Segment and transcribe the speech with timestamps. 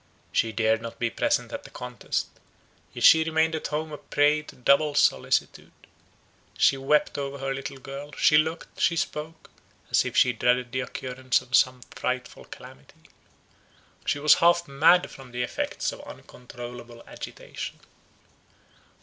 [0.31, 2.27] She dared not be present at the contest;
[2.91, 5.71] yet she remained at home a prey to double solicitude.
[6.57, 9.51] She wept over her little girl; she looked, she spoke,
[9.91, 13.11] as if she dreaded the occurrence of some frightful calamity.
[14.03, 17.79] She was half mad from the effects of uncontrollable agitation.